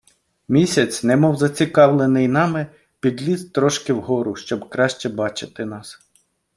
[0.47, 2.67] Місяць, немов зацікавлений нами,
[2.99, 5.99] підліз трошки вгору, щоб краще бачити нас.